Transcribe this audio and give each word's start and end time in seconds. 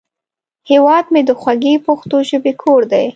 هیواد 0.69 1.05
مې 1.13 1.21
د 1.25 1.31
خوږې 1.39 1.73
پښتو 1.85 2.17
ژبې 2.29 2.53
کور 2.61 2.81
دی 2.91 3.05